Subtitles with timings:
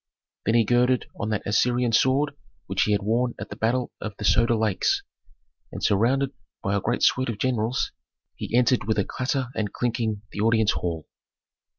[0.47, 2.31] Then he girded on that Assyrian sword
[2.65, 5.03] which he had worn at the battle of the Soda Lakes,
[5.71, 6.31] and, surrounded
[6.63, 7.91] by a great suite of generals,
[8.35, 11.07] he entered with a clatter and clinking the audience hall.